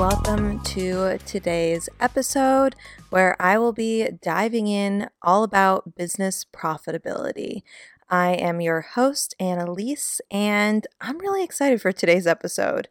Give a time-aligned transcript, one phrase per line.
[0.00, 2.74] welcome to today's episode
[3.10, 7.60] where I will be diving in all about business profitability.
[8.08, 12.88] I am your host, Annalise, and I'm really excited for today's episode.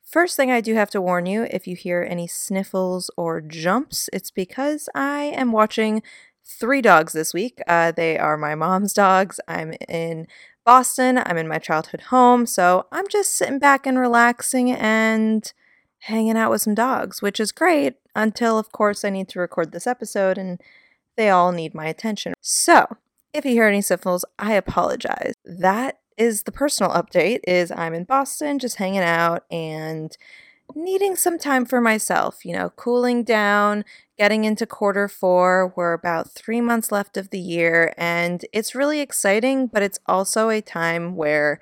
[0.00, 4.08] First thing I do have to warn you if you hear any sniffles or jumps,
[4.12, 6.04] it's because I am watching
[6.44, 7.58] three dogs this week.
[7.66, 9.40] Uh, they are my mom's dogs.
[9.48, 10.28] I'm in
[10.64, 15.52] Boston, I'm in my childhood home, so I'm just sitting back and relaxing and
[16.04, 19.72] hanging out with some dogs, which is great until, of course, I need to record
[19.72, 20.60] this episode and
[21.16, 22.34] they all need my attention.
[22.40, 22.96] So,
[23.32, 25.34] if you hear any sniffles, I apologize.
[25.44, 30.16] That is the personal update is I'm in Boston just hanging out and
[30.74, 33.84] needing some time for myself, you know, cooling down,
[34.18, 35.72] getting into quarter 4.
[35.74, 40.50] We're about 3 months left of the year and it's really exciting, but it's also
[40.50, 41.60] a time where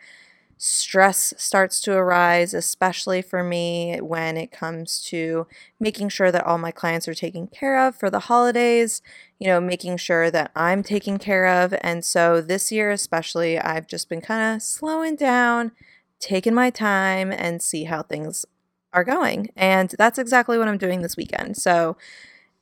[0.65, 5.45] stress starts to arise, especially for me when it comes to
[5.81, 9.03] making sure that all my clients are taken care of for the holidays,
[9.41, 11.75] you know, making sure that I'm taken care of.
[11.81, 15.73] And so this year, especially, I've just been kind of slowing down,
[16.21, 18.45] taking my time, and see how things
[18.93, 19.51] are going.
[19.57, 21.57] And that's exactly what I'm doing this weekend.
[21.57, 21.97] So,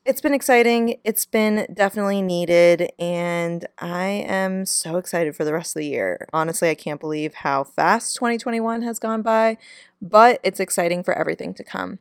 [0.04, 0.96] it's been exciting.
[1.04, 2.90] It's been definitely needed.
[2.98, 6.26] And I am so excited for the rest of the year.
[6.32, 9.58] Honestly, I can't believe how fast 2021 has gone by,
[10.00, 11.98] but it's exciting for everything to come.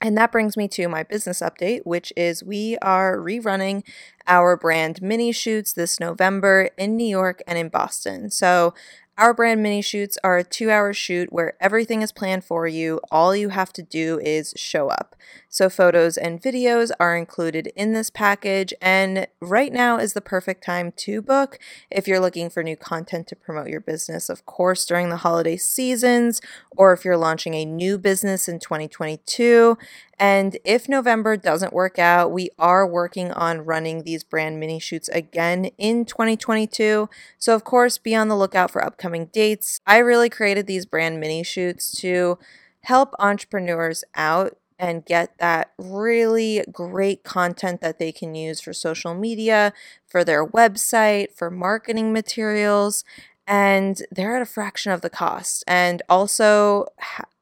[0.00, 3.82] And that brings me to my business update, which is we are rerunning
[4.26, 8.30] our brand mini shoots this November in New York and in Boston.
[8.30, 8.74] So,
[9.18, 13.00] our brand mini shoots are a two hour shoot where everything is planned for you.
[13.10, 15.16] All you have to do is show up.
[15.56, 20.62] So, photos and videos are included in this package, and right now is the perfect
[20.62, 21.58] time to book
[21.90, 25.56] if you're looking for new content to promote your business, of course, during the holiday
[25.56, 26.42] seasons,
[26.76, 29.78] or if you're launching a new business in 2022.
[30.18, 35.08] And if November doesn't work out, we are working on running these brand mini shoots
[35.08, 37.08] again in 2022.
[37.38, 39.80] So, of course, be on the lookout for upcoming dates.
[39.86, 42.38] I really created these brand mini shoots to
[42.82, 49.14] help entrepreneurs out and get that really great content that they can use for social
[49.14, 49.72] media,
[50.06, 53.04] for their website, for marketing materials.
[53.46, 55.64] And they're at a fraction of the cost.
[55.66, 56.86] And also,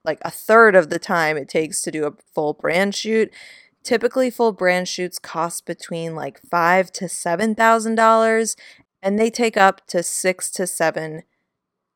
[0.05, 3.33] like a third of the time it takes to do a full brand shoot.
[3.83, 8.57] Typically, full brand shoots cost between like five to seven thousand dollars,
[9.03, 11.23] and they take up to six to seven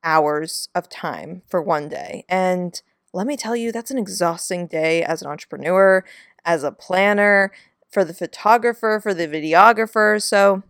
[0.04, 2.24] hours of time for one day.
[2.28, 2.80] And
[3.12, 6.04] let me tell you, that's an exhausting day as an entrepreneur,
[6.44, 7.52] as a planner,
[7.90, 10.22] for the photographer, for the videographer.
[10.22, 10.62] So,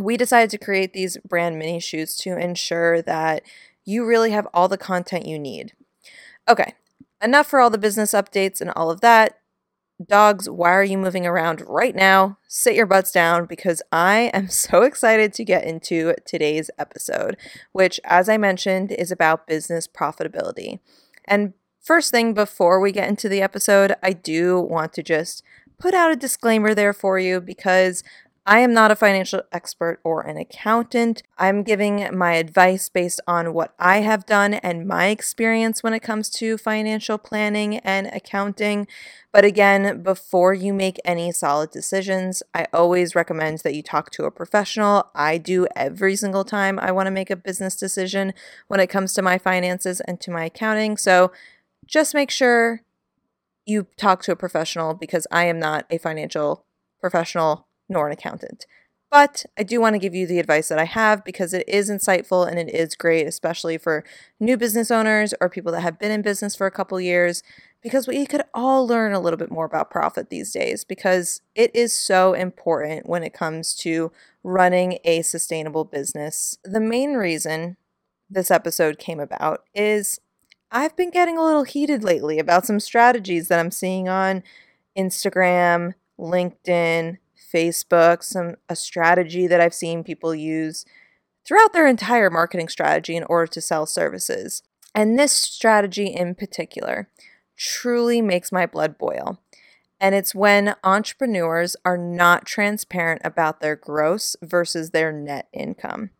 [0.00, 3.42] we decided to create these brand mini shoots to ensure that
[3.84, 5.72] you really have all the content you need.
[6.48, 6.74] Okay,
[7.22, 9.38] enough for all the business updates and all of that.
[10.04, 12.38] Dogs, why are you moving around right now?
[12.48, 17.36] Sit your butts down because I am so excited to get into today's episode,
[17.72, 20.80] which, as I mentioned, is about business profitability.
[21.26, 25.42] And first thing before we get into the episode, I do want to just
[25.78, 28.04] put out a disclaimer there for you because
[28.44, 31.22] I am not a financial expert or an accountant.
[31.38, 36.02] I'm giving my advice based on what I have done and my experience when it
[36.02, 38.88] comes to financial planning and accounting.
[39.32, 44.24] But again, before you make any solid decisions, I always recommend that you talk to
[44.24, 45.08] a professional.
[45.14, 48.34] I do every single time I want to make a business decision
[48.66, 50.96] when it comes to my finances and to my accounting.
[50.96, 51.30] So
[51.86, 52.82] just make sure
[53.66, 56.66] you talk to a professional because I am not a financial
[57.00, 58.66] professional nor an accountant.
[59.12, 61.90] But I do want to give you the advice that I have because it is
[61.90, 64.04] insightful and it is great, especially for
[64.40, 67.42] new business owners or people that have been in business for a couple years,
[67.82, 71.70] because we could all learn a little bit more about profit these days because it
[71.76, 74.10] is so important when it comes to
[74.42, 76.56] running a sustainable business.
[76.64, 77.76] The main reason
[78.30, 80.20] this episode came about is
[80.70, 84.42] I've been getting a little heated lately about some strategies that I'm seeing on
[84.96, 87.18] Instagram, LinkedIn,
[87.52, 90.84] Facebook, some a strategy that I've seen people use
[91.46, 94.62] throughout their entire marketing strategy in order to sell services.
[94.94, 97.08] And this strategy in particular
[97.56, 99.38] truly makes my blood boil.
[100.00, 106.10] And it's when entrepreneurs are not transparent about their gross versus their net income.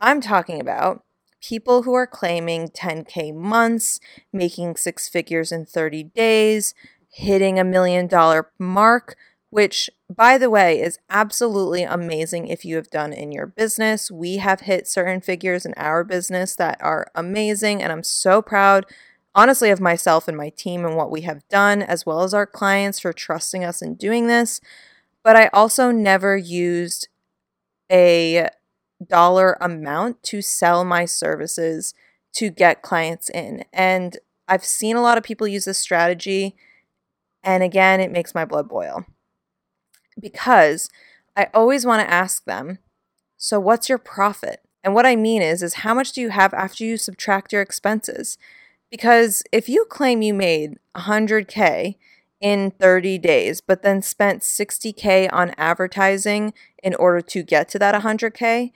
[0.00, 1.02] I'm talking about
[1.40, 3.98] people who are claiming 10K months,
[4.32, 6.74] making six figures in 30 days,
[7.08, 9.16] hitting a million dollar mark
[9.50, 14.10] which, by the way, is absolutely amazing if you have done in your business.
[14.10, 18.86] We have hit certain figures in our business that are amazing, and I'm so proud
[19.36, 22.46] honestly, of myself and my team and what we have done, as well as our
[22.46, 24.60] clients for trusting us in doing this.
[25.22, 27.08] But I also never used
[27.92, 28.48] a
[29.06, 31.92] dollar amount to sell my services
[32.32, 33.64] to get clients in.
[33.72, 34.18] And
[34.48, 36.56] I've seen a lot of people use this strategy.
[37.44, 39.04] And again, it makes my blood boil
[40.18, 40.88] because
[41.36, 42.78] I always want to ask them,
[43.36, 44.60] so what's your profit?
[44.82, 47.62] And what I mean is is how much do you have after you subtract your
[47.62, 48.38] expenses?
[48.90, 51.96] Because if you claim you made 100k
[52.40, 56.52] in 30 days but then spent 60k on advertising
[56.82, 58.72] in order to get to that 100k,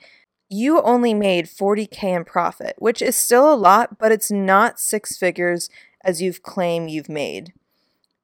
[0.49, 5.15] you only made 40k in profit, which is still a lot, but it's not six
[5.15, 5.69] figures
[6.03, 7.53] as you've claimed you've made.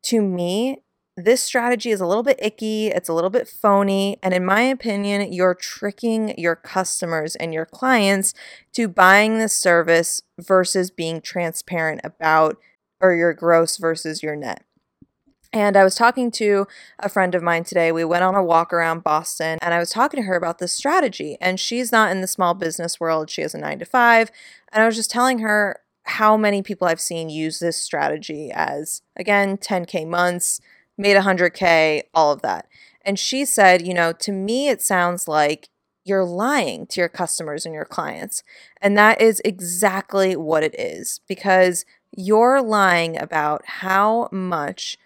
[0.04, 0.81] To me,
[1.18, 4.62] this strategy is a little bit icky, it's a little bit phony, and in my
[4.62, 8.36] opinion, you're tricking your customers and your clients
[8.74, 12.58] to buying this service versus being transparent about
[13.02, 14.64] or your gross versus your net.
[15.52, 16.68] And I was talking to
[17.00, 17.92] a friend of mine today.
[17.92, 20.74] We went on a walk around Boston and I was talking to her about this
[20.74, 21.38] strategy.
[21.40, 24.30] And she's not in the small business world, she has a nine to five.
[24.72, 29.02] And I was just telling her how many people I've seen use this strategy as,
[29.16, 30.62] again, 10K months,
[30.97, 32.67] made 100K, all of that.
[33.03, 35.69] And she said, you know, to me, it sounds like
[36.03, 38.44] you're lying to your customers and your clients.
[38.81, 41.85] And that is exactly what it is because
[42.15, 44.97] you're lying about how much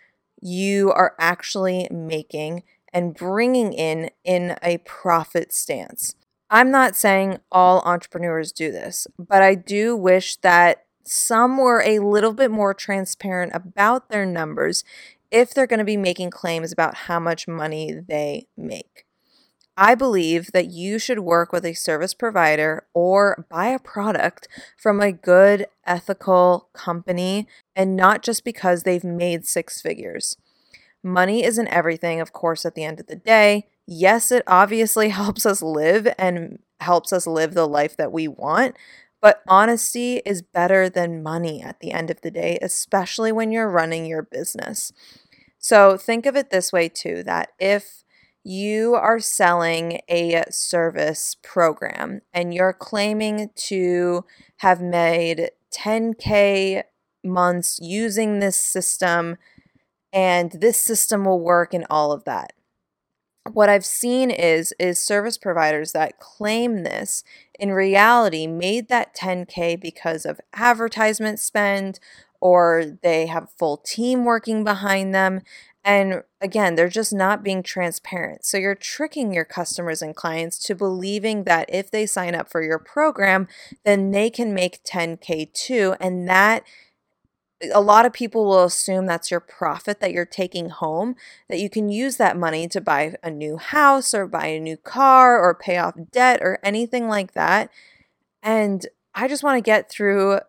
[0.42, 6.16] you are actually making and bringing in in a profit stance.
[6.50, 12.00] I'm not saying all entrepreneurs do this, but I do wish that some were a
[12.00, 14.84] little bit more transparent about their numbers
[15.32, 19.06] if they're going to be making claims about how much money they make.
[19.78, 24.48] I believe that you should work with a service provider or buy a product
[24.78, 30.38] from a good, ethical company and not just because they've made six figures.
[31.04, 33.68] Money isn't everything, of course, at the end of the day.
[33.88, 38.76] Yes, it obviously helps us live and helps us live the life that we want,
[39.22, 43.70] but honesty is better than money at the end of the day, especially when you're
[43.70, 44.92] running your business.
[45.62, 48.04] So think of it this way too that if
[48.44, 54.26] you are selling a service program and you're claiming to
[54.58, 56.84] have made 10K
[57.24, 59.38] months using this system,
[60.12, 62.54] and this system will work and all of that.
[63.54, 67.24] What I've seen is is service providers that claim this
[67.60, 72.00] in reality made that 10k because of advertisement spend
[72.42, 75.42] or they have full team working behind them
[75.84, 78.46] and again, they're just not being transparent.
[78.46, 82.62] So you're tricking your customers and clients to believing that if they sign up for
[82.62, 83.48] your program,
[83.84, 85.96] then they can make 10K too.
[86.00, 86.64] And that
[87.74, 91.16] a lot of people will assume that's your profit that you're taking home,
[91.50, 94.78] that you can use that money to buy a new house or buy a new
[94.78, 97.72] car or pay off debt or anything like that.
[98.44, 100.40] And I just want to get through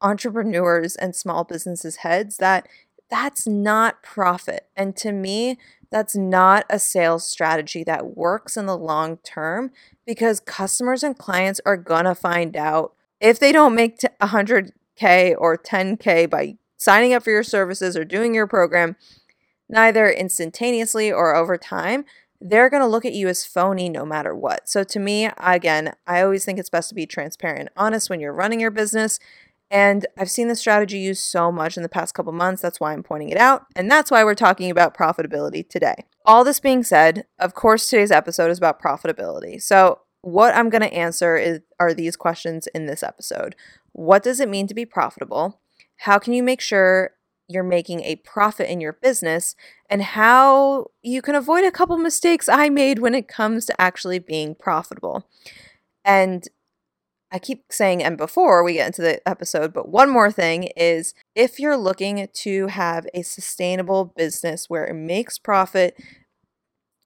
[0.00, 2.68] entrepreneurs and small businesses' heads that
[3.10, 4.68] that's not profit.
[4.76, 5.58] And to me,
[5.90, 9.70] that's not a sales strategy that works in the long term
[10.04, 15.56] because customers and clients are going to find out if they don't make 100K or
[15.56, 18.96] 10K by signing up for your services or doing your program,
[19.68, 22.04] neither instantaneously or over time,
[22.40, 24.68] they're going to look at you as phony no matter what.
[24.68, 28.20] So, to me, again, I always think it's best to be transparent and honest when
[28.20, 29.18] you're running your business
[29.70, 32.62] and I've seen this strategy used so much in the past couple months.
[32.62, 33.66] That's why I'm pointing it out.
[33.74, 36.04] And that's why we're talking about profitability today.
[36.24, 39.60] All this being said, of course, today's episode is about profitability.
[39.60, 43.54] So, what I'm going to answer is, are these questions in this episode
[43.92, 45.60] What does it mean to be profitable?
[45.98, 47.12] How can you make sure
[47.48, 49.54] you're making a profit in your business?
[49.88, 54.18] And how you can avoid a couple mistakes I made when it comes to actually
[54.18, 55.28] being profitable.
[56.04, 56.48] And
[57.32, 61.12] I keep saying and before we get into the episode, but one more thing is
[61.34, 65.96] if you're looking to have a sustainable business where it makes profit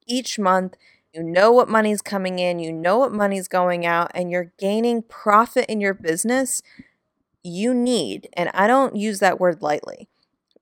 [0.07, 0.75] each month,
[1.13, 5.01] you know what money's coming in, you know what money's going out, and you're gaining
[5.01, 6.61] profit in your business,
[7.43, 10.07] you need, and I don't use that word lightly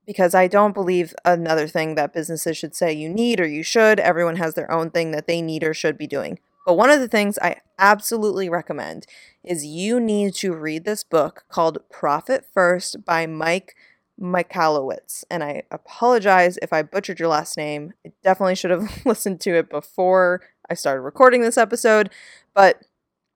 [0.07, 3.99] because I don't believe another thing that businesses should say you need or you should.
[3.99, 6.39] Everyone has their own thing that they need or should be doing.
[6.69, 9.07] But one of the things I absolutely recommend
[9.43, 13.75] is you need to read this book called Profit First by Mike
[14.21, 15.23] Michalowicz.
[15.31, 17.93] And I apologize if I butchered your last name.
[18.05, 22.11] I definitely should have listened to it before I started recording this episode.
[22.53, 22.83] But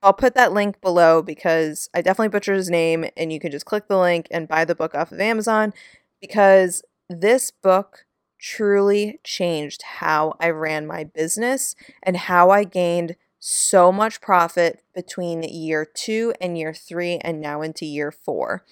[0.04, 3.66] I'll put that link below because I definitely butchered his name, and you can just
[3.66, 5.74] click the link and buy the book off of Amazon
[6.22, 8.06] because this book
[8.44, 15.44] truly changed how I ran my business and how I gained so much profit between
[15.44, 18.64] year two and year three, and now into year four.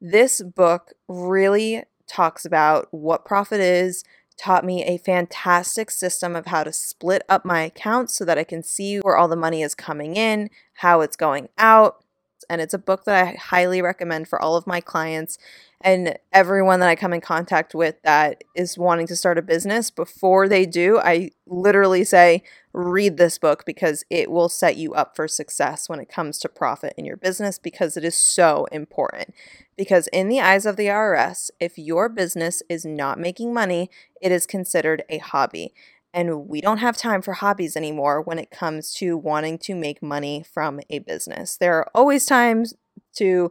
[0.00, 4.02] This book really talks about what profit is,
[4.38, 8.44] taught me a fantastic system of how to split up my accounts so that I
[8.44, 12.02] can see where all the money is coming in, how it's going out.
[12.48, 15.36] And it's a book that I highly recommend for all of my clients
[15.82, 19.90] and everyone that I come in contact with that is wanting to start a business.
[19.90, 22.42] Before they do, I literally say,
[22.72, 26.48] read this book because it will set you up for success when it comes to
[26.48, 29.34] profit in your business because it is so important.
[29.76, 33.90] Because, in the eyes of the IRS, if your business is not making money,
[34.22, 35.74] it is considered a hobby.
[36.14, 40.02] And we don't have time for hobbies anymore when it comes to wanting to make
[40.02, 41.58] money from a business.
[41.58, 42.72] There are always times
[43.16, 43.50] to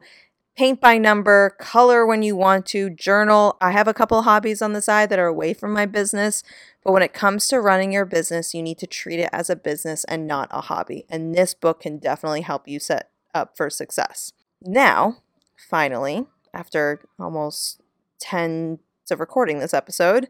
[0.55, 3.57] paint by number, color when you want to, journal.
[3.59, 6.43] I have a couple hobbies on the side that are away from my business,
[6.83, 9.55] but when it comes to running your business, you need to treat it as a
[9.55, 11.05] business and not a hobby.
[11.09, 14.31] And this book can definitely help you set up for success.
[14.61, 15.17] Now,
[15.57, 17.81] finally, after almost
[18.19, 18.79] 10
[19.11, 20.29] of recording this episode,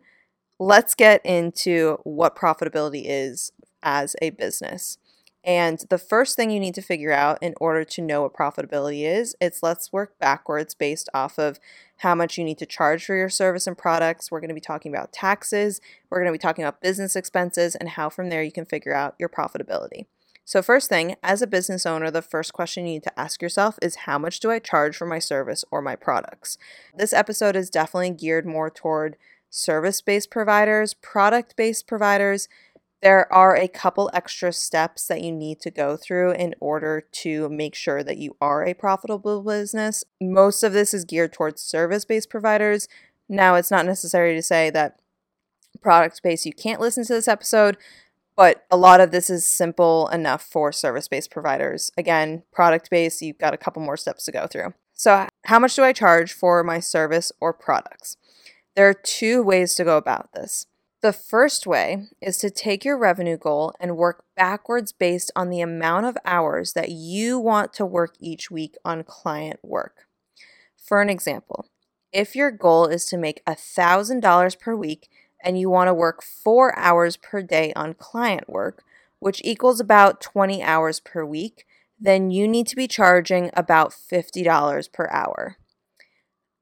[0.60, 3.52] let's get into what profitability is
[3.84, 4.98] as a business.
[5.46, 9.04] And the first thing you need to figure out in order to know what profitability
[9.04, 11.60] is, it's let's work backwards based off of
[11.98, 14.32] how much you need to charge for your service and products.
[14.32, 17.76] We're going to be talking about taxes, we're going to be talking about business expenses,
[17.76, 20.08] and how from there you can figure out your profitability.
[20.48, 23.78] So, first thing, as a business owner, the first question you need to ask yourself
[23.82, 26.58] is how much do I charge for my service or my products?
[26.96, 29.16] This episode is definitely geared more toward
[29.50, 32.48] service based providers, product based providers
[33.02, 37.50] there are a couple extra steps that you need to go through in order to
[37.50, 40.04] make sure that you are a profitable business.
[40.22, 42.88] Most of this is geared towards service based providers.
[43.30, 45.00] Now, it's not necessary to say that
[45.82, 47.78] product based you can't listen to this episode,
[48.36, 51.92] but a lot of this is simple enough for service based providers.
[51.98, 54.74] Again, product based, you've got a couple more steps to go through.
[54.94, 58.18] So, how much do I charge for my service or products?
[58.76, 60.68] There are two ways to go about this.
[61.06, 65.62] The first way is to take your revenue goal and work backwards based on the
[65.62, 70.08] amount of hours that you want to work each week on client work.
[70.76, 71.68] For an example,
[72.12, 75.08] if your goal is to make $1,000 per week
[75.44, 78.84] and you want to work four hours per day on client work,
[79.20, 81.68] which equals about 20 hours per week,
[82.00, 85.58] then you need to be charging about $50 per hour.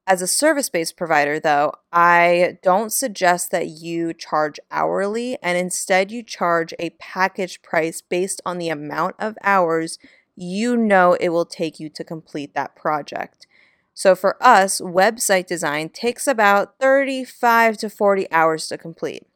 [0.06, 6.12] As a service based provider, though, I don't suggest that you charge hourly and instead
[6.12, 9.98] you charge a package price based on the amount of hours
[10.36, 13.48] you know it will take you to complete that project.
[13.94, 19.28] So for us, website design takes about 35 to 40 hours to complete.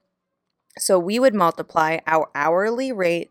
[0.79, 3.29] So we would multiply our hourly rate,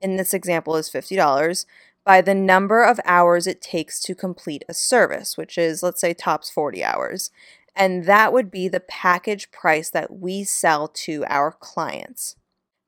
[0.00, 1.66] in this example is $50,
[2.04, 6.14] by the number of hours it takes to complete a service, which is, let's say,
[6.14, 7.30] tops 40 hours.
[7.74, 12.36] And that would be the package price that we sell to our clients.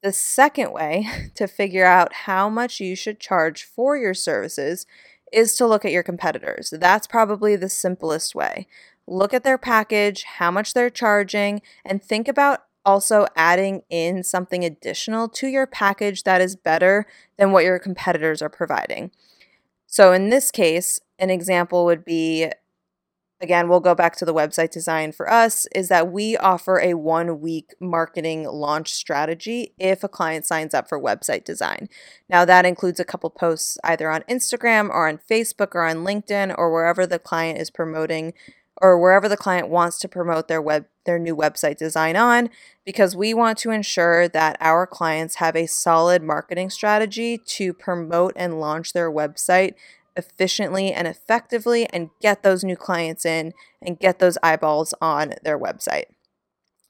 [0.03, 4.87] The second way to figure out how much you should charge for your services
[5.33, 6.73] is to look at your competitors.
[6.77, 8.67] That's probably the simplest way.
[9.07, 14.65] Look at their package, how much they're charging, and think about also adding in something
[14.65, 17.07] additional to your package that is better
[17.39, 19.11] than what your competitors are providing.
[19.87, 22.51] So, in this case, an example would be
[23.41, 26.95] again, we'll go back to the website design for us is that we offer a
[26.95, 31.89] one week marketing launch strategy if a client signs up for website design.
[32.29, 36.55] Now, that includes a couple posts either on Instagram or on Facebook or on LinkedIn
[36.57, 38.33] or wherever the client is promoting
[38.85, 42.51] or wherever the client wants to promote their web their new website design on
[42.85, 48.35] because we want to ensure that our clients have a solid marketing strategy to promote
[48.37, 49.73] and launch their website
[50.17, 55.59] efficiently and effectively and get those new clients in and get those eyeballs on their
[55.59, 56.05] website.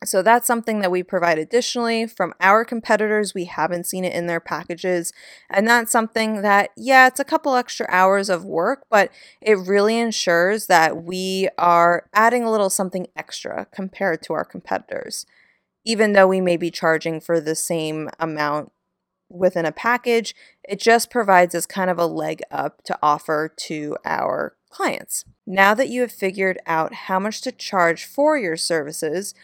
[0.05, 3.35] So that's something that we provide additionally from our competitors.
[3.35, 5.13] We haven't seen it in their packages.
[5.51, 9.99] And that's something that, yeah, it's a couple extra hours of work, but it really
[9.99, 15.27] ensures that we are adding a little something extra compared to our competitors.
[15.85, 18.73] Even though we may be charging for the same amount
[19.29, 23.97] within a package, it just provides us kind of a leg up to offer to
[24.05, 25.25] our clients.
[25.47, 29.35] Now that you have figured out how much to charge for your services,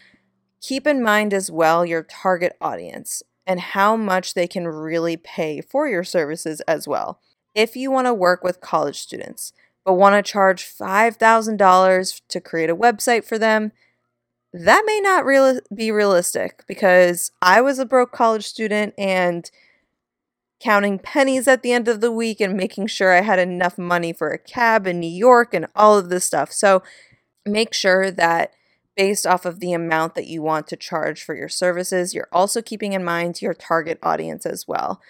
[0.61, 5.61] Keep in mind as well your target audience and how much they can really pay
[5.61, 7.19] for your services as well.
[7.53, 9.51] if you want to work with college students
[9.83, 13.73] but want to charge $5,000 to create a website for them,
[14.53, 19.49] that may not real- be realistic because I was a broke college student and
[20.61, 24.13] counting pennies at the end of the week and making sure I had enough money
[24.13, 26.51] for a cab in New York and all of this stuff.
[26.51, 26.83] So
[27.45, 28.53] make sure that
[28.95, 32.61] based off of the amount that you want to charge for your services, you're also
[32.61, 35.01] keeping in mind your target audience as well.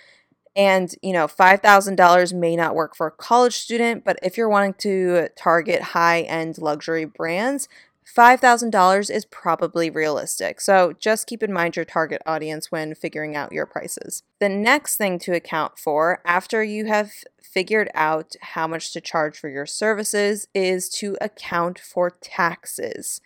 [0.55, 4.75] And, you know, $5,000 may not work for a college student, but if you're wanting
[4.79, 7.69] to target high end luxury brands,
[8.05, 10.59] $5,000 is probably realistic.
[10.59, 14.23] So just keep in mind your target audience when figuring out your prices.
[14.39, 17.11] The next thing to account for after you have
[17.41, 23.21] figured out how much to charge for your services is to account for taxes.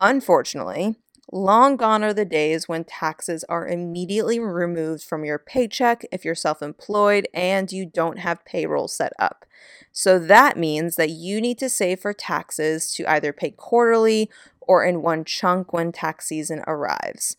[0.00, 0.96] Unfortunately,
[1.32, 6.34] Long gone are the days when taxes are immediately removed from your paycheck if you're
[6.34, 9.44] self employed and you don't have payroll set up.
[9.92, 14.28] So that means that you need to save for taxes to either pay quarterly
[14.60, 17.36] or in one chunk when tax season arrives.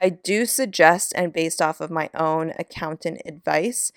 [0.00, 3.92] I do suggest, and based off of my own accountant advice,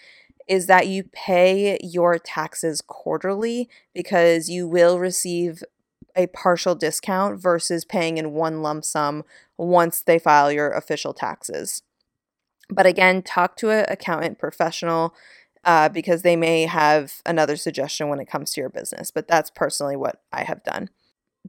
[0.47, 5.63] is that you pay your taxes quarterly because you will receive
[6.17, 9.23] a partial discount versus paying in one lump sum
[9.57, 11.83] once they file your official taxes.
[12.69, 15.13] But again, talk to an accountant professional
[15.63, 19.11] uh, because they may have another suggestion when it comes to your business.
[19.11, 20.89] But that's personally what I have done.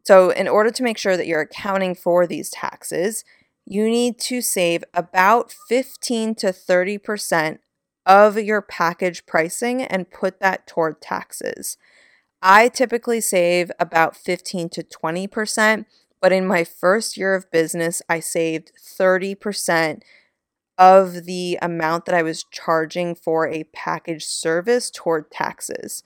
[0.04, 3.24] So, in order to make sure that you're accounting for these taxes,
[3.66, 7.58] you need to save about 15 to 30%
[8.06, 11.76] of your package pricing and put that toward taxes.
[12.40, 15.86] I typically save about 15 to 20%,
[16.20, 20.02] but in my first year of business, I saved 30%
[20.76, 26.04] of the amount that I was charging for a package service toward taxes.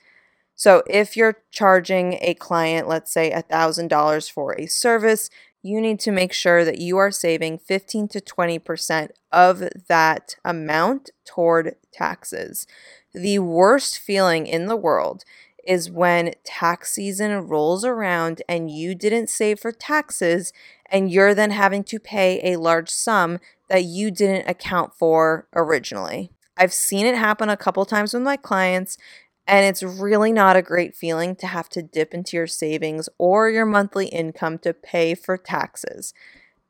[0.55, 5.29] So if you're charging a client, let's say $1,000 for a service,
[5.63, 11.11] you need to make sure that you are saving 15 to 20% of that amount
[11.25, 12.67] toward taxes.
[13.13, 15.25] The worst feeling in the world
[15.65, 20.53] is when tax season rolls around and you didn't save for taxes
[20.91, 26.31] and you're then having to pay a large sum that you didn't account for originally.
[26.57, 28.99] I've seen it happen a couple times with my clients
[29.47, 33.51] and it's really not a great feeling to have to dip into your savings or
[33.51, 36.15] your monthly income to pay for taxes.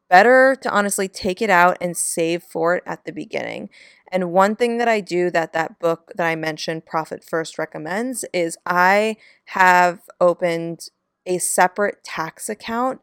[0.09, 3.71] Better to honestly take it out and save for it at the beginning.
[4.13, 8.27] And one thing that I do that that book that I mentioned, Profit First, recommends
[8.35, 10.89] is I have opened
[11.25, 13.01] a separate tax account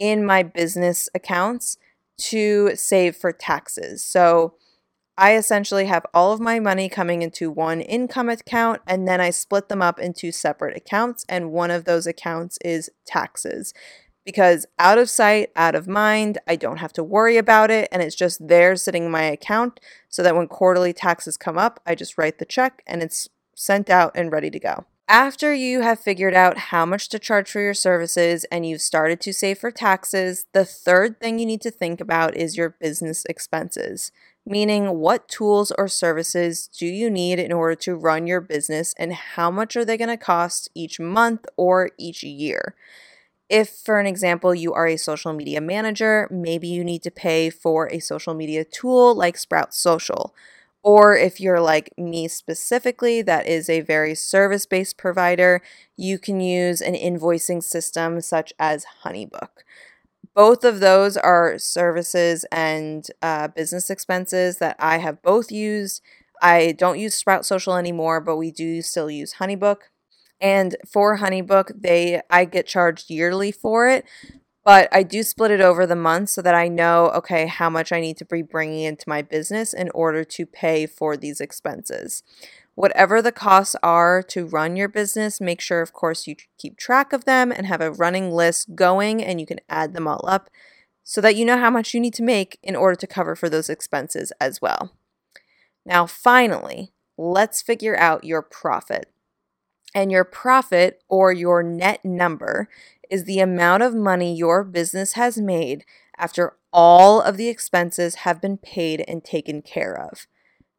[0.00, 1.78] in my business accounts
[2.18, 4.04] to save for taxes.
[4.04, 4.54] So
[5.16, 9.30] I essentially have all of my money coming into one income account and then I
[9.30, 11.24] split them up into separate accounts.
[11.28, 13.72] And one of those accounts is taxes
[14.24, 17.88] because out of sight, out of mind, I don't have to worry about it.
[17.90, 21.80] And it's just there sitting in my account so that when quarterly taxes come up,
[21.86, 24.84] I just write the check and it's sent out and ready to go.
[25.08, 29.20] After you have figured out how much to charge for your services and you've started
[29.22, 33.24] to save for taxes, the third thing you need to think about is your business
[33.28, 34.12] expenses,
[34.46, 39.12] meaning what tools or services do you need in order to run your business and
[39.12, 42.74] how much are they going to cost each month or each year.
[43.52, 47.50] If, for an example, you are a social media manager, maybe you need to pay
[47.50, 50.34] for a social media tool like Sprout Social.
[50.82, 55.60] Or if you're like me specifically, that is a very service based provider,
[55.98, 59.50] you can use an invoicing system such as Honeybook.
[60.34, 66.00] Both of those are services and uh, business expenses that I have both used.
[66.40, 69.91] I don't use Sprout Social anymore, but we do still use Honeybook.
[70.42, 74.04] And for HoneyBook, they I get charged yearly for it,
[74.64, 77.92] but I do split it over the month so that I know okay how much
[77.92, 82.24] I need to be bringing into my business in order to pay for these expenses.
[82.74, 87.12] Whatever the costs are to run your business, make sure of course you keep track
[87.12, 90.50] of them and have a running list going and you can add them all up
[91.04, 93.48] so that you know how much you need to make in order to cover for
[93.48, 94.92] those expenses as well.
[95.86, 99.11] Now, finally, let's figure out your profit.
[99.94, 102.68] And your profit or your net number
[103.10, 105.84] is the amount of money your business has made
[106.16, 110.26] after all of the expenses have been paid and taken care of.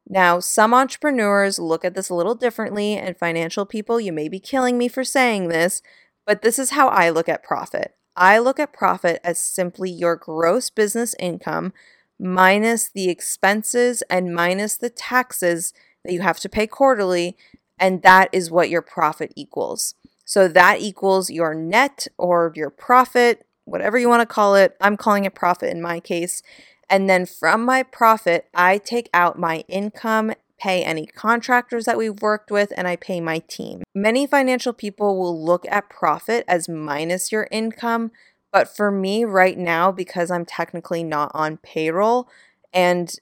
[0.08, 4.40] Now, some entrepreneurs look at this a little differently, and financial people, you may be
[4.40, 5.82] killing me for saying this,
[6.26, 7.96] but this is how I look at profit.
[8.16, 11.74] I look at profit as simply your gross business income
[12.20, 15.74] minus the expenses and minus the taxes
[16.04, 17.38] that you have to pay quarterly
[17.84, 19.96] and that is what your profit equals.
[20.24, 24.78] So that equals your net or your profit, whatever you want to call it.
[24.80, 26.42] I'm calling it profit in my case.
[26.90, 32.22] And then from my profit, I take out my income, pay any contractors that we've
[32.22, 33.84] worked with, and I pay my team.
[33.94, 38.12] Many financial people will look at profit as minus your income.
[38.54, 42.30] But for me right now, because I'm technically not on payroll
[42.72, 43.14] and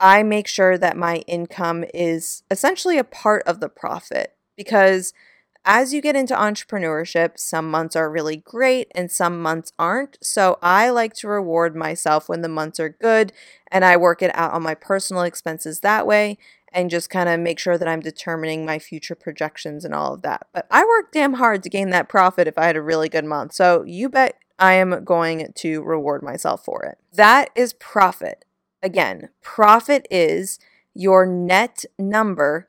[0.00, 5.12] I make sure that my income is essentially a part of the profit because
[5.64, 10.16] as you get into entrepreneurship, some months are really great and some months aren't.
[10.22, 13.32] So I like to reward myself when the months are good
[13.70, 16.38] and I work it out on my personal expenses that way
[16.72, 20.22] and just kind of make sure that I'm determining my future projections and all of
[20.22, 20.46] that.
[20.52, 23.24] But I work damn hard to gain that profit if I had a really good
[23.24, 23.52] month.
[23.52, 26.98] So you bet I am going to reward myself for it.
[27.12, 28.44] That is profit.
[28.82, 30.58] Again, profit is
[30.94, 32.68] your net number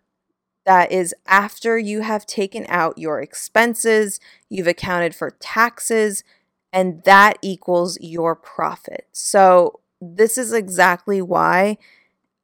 [0.65, 4.19] that is after you have taken out your expenses,
[4.49, 6.23] you've accounted for taxes,
[6.71, 9.07] and that equals your profit.
[9.11, 11.77] So, this is exactly why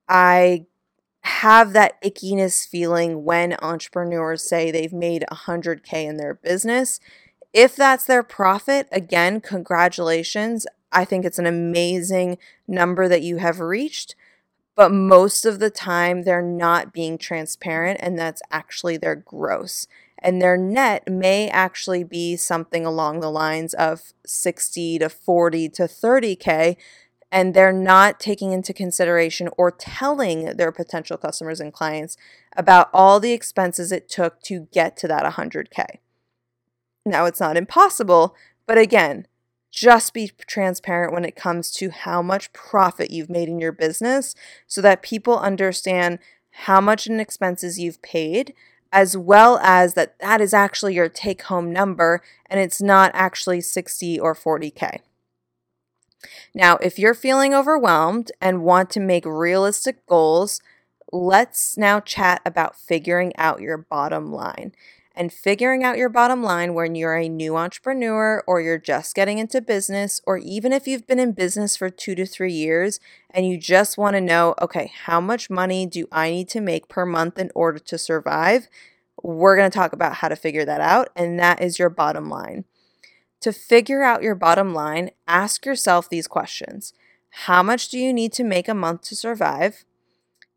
[0.10, 0.65] I
[1.21, 6.99] have that ickiness feeling when entrepreneurs say they've made 100K in their business.
[7.56, 10.68] If that's their profit, again, congratulations.
[10.91, 12.38] I think it's an amazing
[12.68, 14.13] number that you have reached,
[14.76, 19.88] but most of the time they're not being transparent, and that's actually their gross.
[20.20, 25.84] And their net may actually be something along the lines of 60 to 40 to
[25.84, 26.76] 30K,
[27.32, 32.18] and they're not taking into consideration or telling their potential customers and clients
[32.58, 36.00] about all the expenses it took to get to that 100K.
[37.06, 39.28] Now, it's not impossible, but again,
[39.72, 44.34] just be transparent when it comes to how much profit you've made in your business
[44.68, 48.54] so that people understand how much in expenses you've paid
[48.91, 53.60] as well as that that is actually your take home number and it's not actually
[53.60, 55.00] 60 or 40k.
[56.54, 60.62] Now, if you're feeling overwhelmed and want to make realistic goals,
[61.12, 64.72] let's now chat about figuring out your bottom line
[65.15, 69.38] and figuring out your bottom line when you're a new entrepreneur or you're just getting
[69.38, 72.99] into business, or even if you've been in business for two to three years
[73.32, 76.89] and you just want to know, okay, how much money do I need to make
[76.89, 78.67] per month in order to survive?
[79.23, 82.30] We're going to talk about how to figure that out, and that is your bottom
[82.30, 82.65] line.
[83.41, 86.93] To figure out your bottom line, ask yourself these questions
[87.30, 89.86] How much do you need to make a month to survive?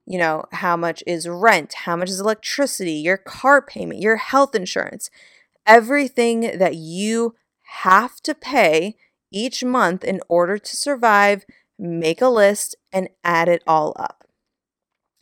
[0.08, 4.54] You know, how much is rent, how much is electricity, your car payment, your health
[4.54, 5.10] insurance,
[5.66, 7.34] everything that you
[7.82, 8.96] have to pay
[9.30, 11.44] each month in order to survive,
[11.78, 14.24] make a list and add it all up.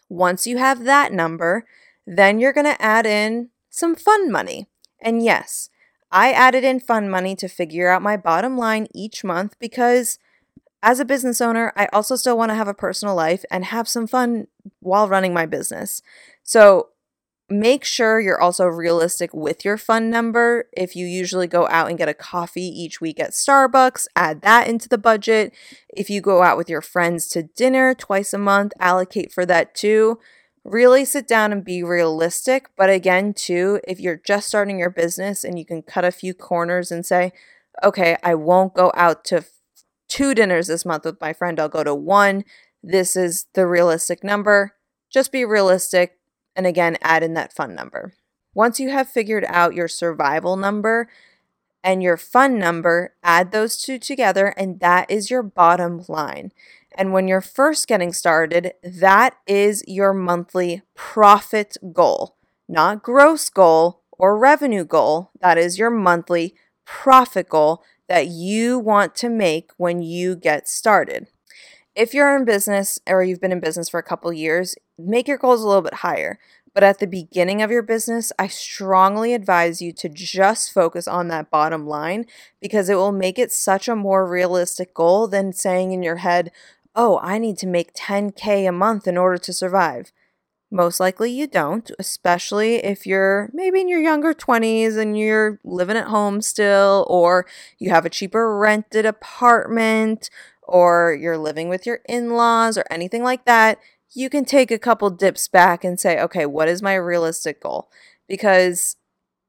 [0.09, 1.66] Once you have that number,
[2.07, 4.68] then you're going to add in some fun money.
[5.01, 5.68] And yes,
[6.12, 10.20] I added in fun money to figure out my bottom line each month because
[10.83, 13.89] as a business owner, I also still want to have a personal life and have
[13.89, 14.47] some fun
[14.81, 16.03] while running my business.
[16.43, 16.89] So
[17.49, 20.69] make sure you're also realistic with your fun number.
[20.77, 24.69] If you usually go out and get a coffee each week at Starbucks, add that
[24.69, 25.53] into the budget.
[25.89, 29.75] If you go out with your friends to dinner twice a month, allocate for that
[29.75, 30.19] too.
[30.65, 32.71] Really sit down and be realistic.
[32.77, 36.35] But again, too, if you're just starting your business and you can cut a few
[36.35, 37.33] corners and say,
[37.85, 39.45] okay, I won't go out to
[40.09, 42.45] two dinners this month with my friend, I'll go to one.
[42.83, 44.75] This is the realistic number.
[45.11, 46.19] Just be realistic
[46.57, 48.14] and again, add in that fun number.
[48.55, 51.09] Once you have figured out your survival number
[51.85, 56.51] and your fun number, add those two together, and that is your bottom line.
[56.97, 64.01] And when you're first getting started, that is your monthly profit goal, not gross goal
[64.12, 65.31] or revenue goal.
[65.40, 66.55] That is your monthly
[66.87, 71.29] profit goal that you want to make when you get started.
[71.95, 75.38] If you're in business or you've been in business for a couple years, make your
[75.38, 76.38] goals a little bit higher.
[76.75, 81.29] But at the beginning of your business, I strongly advise you to just focus on
[81.29, 82.27] that bottom line
[82.61, 86.53] because it will make it such a more realistic goal than saying in your head,
[86.95, 90.12] oh, I need to make 10K a month in order to survive.
[90.71, 95.97] Most likely you don't, especially if you're maybe in your younger 20s and you're living
[95.97, 97.47] at home still, or
[97.79, 100.29] you have a cheaper rented apartment,
[100.63, 103.79] or you're living with your in laws, or anything like that.
[104.13, 107.89] You can take a couple dips back and say, okay, what is my realistic goal?
[108.27, 108.97] Because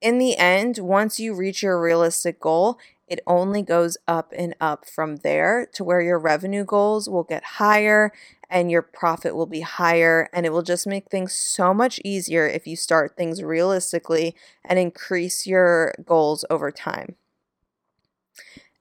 [0.02, 4.86] in the end, once you reach your realistic goal, it only goes up and up
[4.86, 8.12] from there to where your revenue goals will get higher
[8.50, 10.30] and your profit will be higher.
[10.34, 14.78] And it will just make things so much easier if you start things realistically and
[14.78, 17.16] increase your goals over time.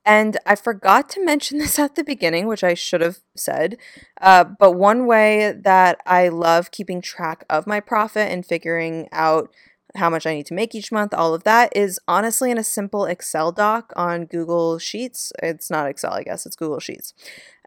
[0.04, 3.76] And I forgot to mention this at the beginning, which I should have said.
[4.20, 9.50] Uh, but one way that I love keeping track of my profit and figuring out
[9.96, 12.64] how much I need to make each month, all of that is honestly in a
[12.64, 15.32] simple Excel doc on Google Sheets.
[15.42, 17.14] It's not Excel, I guess, it's Google Sheets.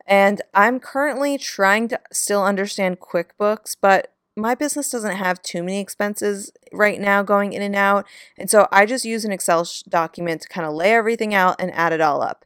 [0.06, 5.80] And I'm currently trying to still understand QuickBooks, but my business doesn't have too many
[5.80, 8.08] expenses right now going in and out.
[8.38, 11.72] And so I just use an Excel document to kind of lay everything out and
[11.74, 12.46] add it all up.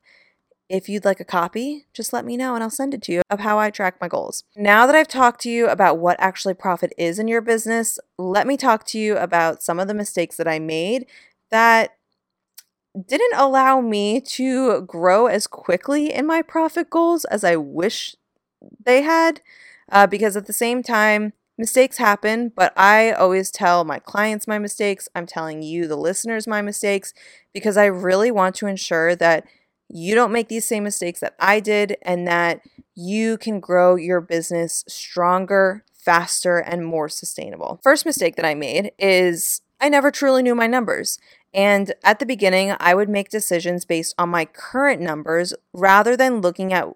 [0.73, 3.21] If you'd like a copy, just let me know and I'll send it to you
[3.29, 4.43] of how I track my goals.
[4.55, 8.47] Now that I've talked to you about what actually profit is in your business, let
[8.47, 11.05] me talk to you about some of the mistakes that I made
[11.51, 11.91] that
[13.07, 18.15] didn't allow me to grow as quickly in my profit goals as I wish
[18.83, 19.41] they had.
[19.91, 24.57] Uh, because at the same time, mistakes happen, but I always tell my clients my
[24.57, 25.07] mistakes.
[25.13, 27.13] I'm telling you, the listeners, my mistakes,
[27.53, 29.45] because I really want to ensure that
[29.89, 32.61] you don't make these same mistakes that I did and that
[32.95, 37.79] you can grow your business stronger, faster, and more sustainable.
[37.83, 41.19] First mistake that I made is I never truly knew my numbers.
[41.53, 46.41] And at the beginning, I would make decisions based on my current numbers rather than
[46.41, 46.87] looking at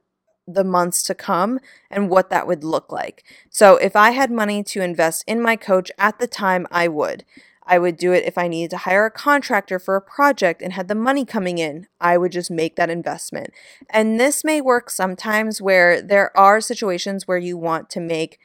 [0.47, 1.59] the months to come
[1.91, 3.23] and what that would look like.
[3.49, 7.25] So, if I had money to invest in my coach at the time, I would.
[7.67, 10.73] I would do it if I needed to hire a contractor for a project and
[10.73, 11.87] had the money coming in.
[11.99, 13.51] I would just make that investment.
[13.89, 18.39] And this may work sometimes where there are situations where you want to make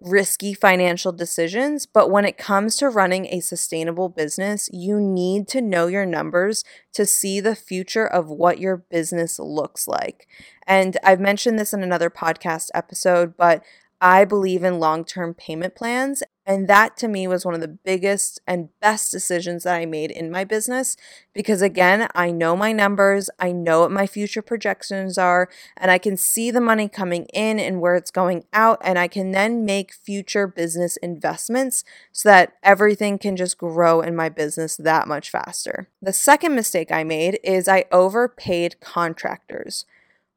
[0.00, 5.60] risky financial decisions, but when it comes to running a sustainable business, you need to
[5.60, 10.26] know your numbers to see the future of what your business looks like.
[10.66, 13.62] And I've mentioned this in another podcast episode, but
[14.02, 16.24] I believe in long term payment plans.
[16.44, 20.10] And that to me was one of the biggest and best decisions that I made
[20.10, 20.96] in my business
[21.32, 25.98] because, again, I know my numbers, I know what my future projections are, and I
[25.98, 28.80] can see the money coming in and where it's going out.
[28.82, 34.16] And I can then make future business investments so that everything can just grow in
[34.16, 35.88] my business that much faster.
[36.02, 39.84] The second mistake I made is I overpaid contractors.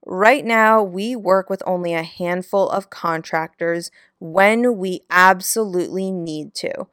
[0.06, 3.90] Right now, we work with only a handful of contractors
[4.20, 6.88] when we absolutely need to.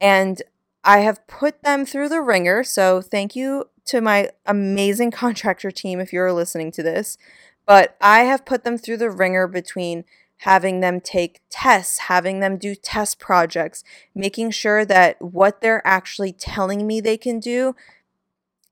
[0.00, 0.40] And
[0.82, 2.64] I have put them through the ringer.
[2.64, 7.18] So, thank you to my amazing contractor team if you're listening to this.
[7.66, 10.04] But I have put them through the ringer between
[10.40, 13.82] having them take tests, having them do test projects,
[14.14, 17.74] making sure that what they're actually telling me they can do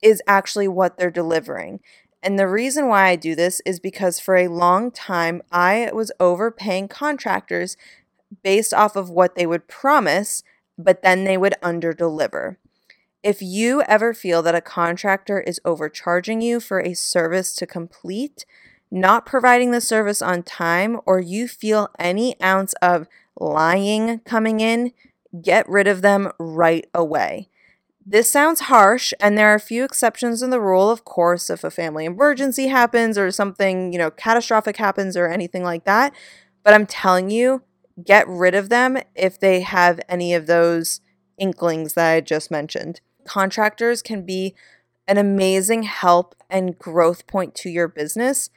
[0.03, 1.81] is actually what they're delivering.
[2.25, 6.11] And the reason why I do this is because for a long time I was
[6.19, 7.77] overpaying contractors
[8.43, 10.43] based off of what they would promise,
[10.79, 12.57] but then they would underdeliver.
[13.23, 18.47] If you ever feel that a contractor is overcharging you for a service to complete,
[18.91, 23.07] not providing the service on time, or you feel any ounce of
[23.39, 24.93] lying coming in,
[25.43, 27.51] get rid of them right away.
[28.07, 31.65] This sounds harsh, and there are a few exceptions in the rule, of course, if
[31.65, 36.13] a family emergency happens or something, you know, catastrophic happens or anything like that.
[36.63, 37.63] But I'm telling you,
[38.05, 41.01] get rid of them if they have any of those
[41.39, 43.01] inklings that I just mentioned.
[43.25, 44.55] Contractors can be
[45.09, 48.51] an amazing help and growth point to your business,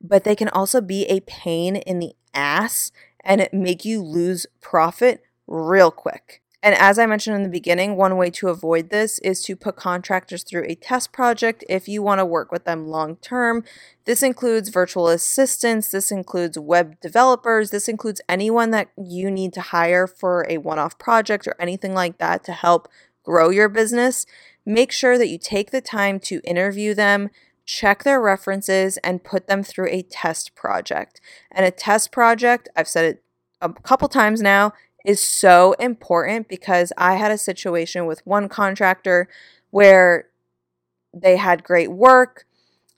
[0.00, 2.90] but they can also be a pain in the ass
[3.22, 6.42] and make you lose profit real quick.
[6.62, 9.76] And as I mentioned in the beginning, one way to avoid this is to put
[9.76, 13.64] contractors through a test project if you want to work with them long term.
[14.04, 19.62] This includes virtual assistants, this includes web developers, this includes anyone that you need to
[19.62, 22.88] hire for a one off project or anything like that to help
[23.24, 24.26] grow your business.
[24.66, 27.30] Make sure that you take the time to interview them,
[27.64, 31.22] check their references, and put them through a test project.
[31.50, 33.24] And a test project, I've said it
[33.62, 34.72] a couple times now,
[35.04, 39.28] is so important because I had a situation with one contractor
[39.70, 40.28] where
[41.14, 42.44] they had great work.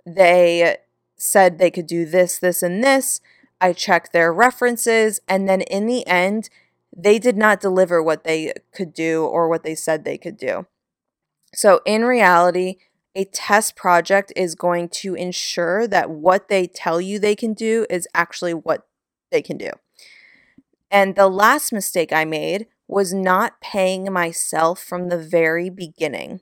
[0.04, 0.78] They
[1.16, 3.20] said they could do this, this, and this.
[3.60, 5.20] I checked their references.
[5.28, 6.50] And then in the end,
[6.94, 10.66] they did not deliver what they could do or what they said they could do.
[11.54, 12.76] So, in reality,
[13.14, 17.86] a test project is going to ensure that what they tell you they can do
[17.90, 18.86] is actually what
[19.30, 19.70] they can do.
[20.92, 26.40] And the last mistake I made was not paying myself from the very beginning.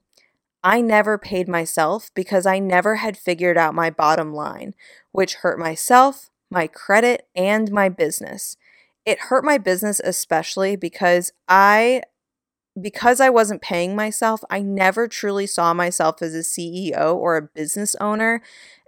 [0.65, 4.75] I never paid myself because I never had figured out my bottom line,
[5.13, 8.57] which hurt myself, my credit, and my business.
[9.07, 12.03] It hurt my business especially because I
[12.81, 17.43] because I wasn't paying myself, I never truly saw myself as a CEO or a
[17.43, 18.43] business owner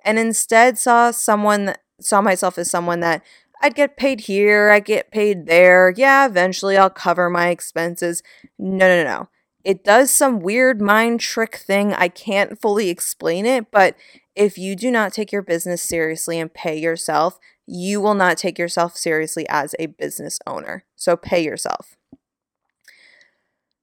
[0.04, 3.22] and instead saw someone saw myself as someone that
[3.62, 5.94] I'd get paid here, I get paid there.
[5.96, 8.22] Yeah, eventually I'll cover my expenses.
[8.58, 9.28] No, no, no.
[9.64, 11.94] It does some weird mind trick thing.
[11.94, 13.96] I can't fully explain it, but
[14.34, 18.58] if you do not take your business seriously and pay yourself, you will not take
[18.58, 20.84] yourself seriously as a business owner.
[20.96, 21.96] So pay yourself.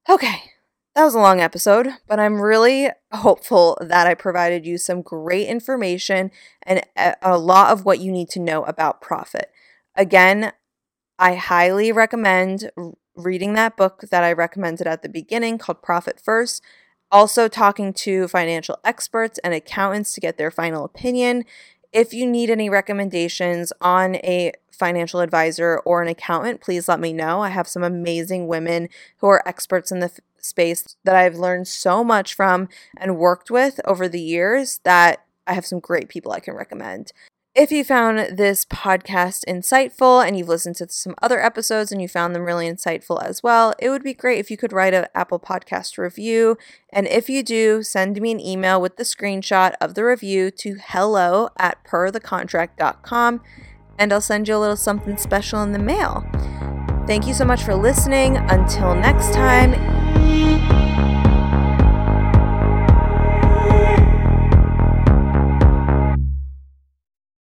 [0.08, 0.42] Okay,
[0.94, 5.46] that was a long episode, but I'm really hopeful that I provided you some great
[5.46, 6.30] information
[6.64, 6.82] and
[7.22, 9.50] a lot of what you need to know about profit.
[9.94, 10.52] Again,
[11.18, 12.70] I highly recommend
[13.14, 16.62] reading that book that I recommended at the beginning called Profit First.
[17.12, 21.44] Also, talking to financial experts and accountants to get their final opinion.
[21.92, 27.12] If you need any recommendations on a financial advisor or an accountant, please let me
[27.12, 27.42] know.
[27.42, 31.68] I have some amazing women who are experts in the f- space that I've learned
[31.68, 36.32] so much from and worked with over the years that I have some great people
[36.32, 37.12] I can recommend.
[37.60, 42.08] If you found this podcast insightful and you've listened to some other episodes and you
[42.08, 45.08] found them really insightful as well, it would be great if you could write an
[45.14, 46.56] Apple Podcast review.
[46.90, 50.78] And if you do, send me an email with the screenshot of the review to
[50.82, 53.42] hello at perthecontract.com
[53.98, 56.26] and I'll send you a little something special in the mail.
[57.06, 58.38] Thank you so much for listening.
[58.38, 60.49] Until next time.